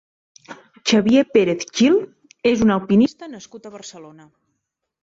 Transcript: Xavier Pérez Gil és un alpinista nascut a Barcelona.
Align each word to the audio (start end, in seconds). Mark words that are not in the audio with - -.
Xavier 0.91 1.23
Pérez 1.35 1.67
Gil 1.81 1.99
és 2.55 2.67
un 2.69 2.79
alpinista 2.79 3.31
nascut 3.37 3.71
a 3.71 3.75
Barcelona. 3.79 4.33